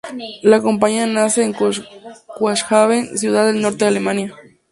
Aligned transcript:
La 0.41 0.59
compañía 0.63 1.05
nace 1.05 1.43
en 1.43 1.53
Cuxhaven, 1.53 3.19
ciudad 3.19 3.49
al 3.49 3.61
norte 3.61 3.85
de 3.85 3.89
Alemania. 3.89 4.35